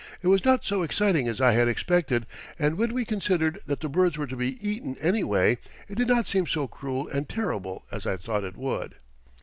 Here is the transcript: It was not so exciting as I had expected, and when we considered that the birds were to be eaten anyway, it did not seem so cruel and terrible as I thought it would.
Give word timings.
It 0.23 0.29
was 0.29 0.43
not 0.43 0.65
so 0.65 0.81
exciting 0.81 1.27
as 1.27 1.39
I 1.39 1.51
had 1.51 1.67
expected, 1.67 2.25
and 2.57 2.75
when 2.75 2.91
we 2.91 3.05
considered 3.05 3.59
that 3.67 3.81
the 3.81 3.87
birds 3.87 4.17
were 4.17 4.25
to 4.25 4.35
be 4.35 4.57
eaten 4.67 4.97
anyway, 4.99 5.59
it 5.87 5.93
did 5.95 6.07
not 6.07 6.25
seem 6.25 6.47
so 6.47 6.67
cruel 6.67 7.07
and 7.09 7.29
terrible 7.29 7.85
as 7.91 8.07
I 8.07 8.17
thought 8.17 8.43
it 8.43 8.57
would. 8.57 8.95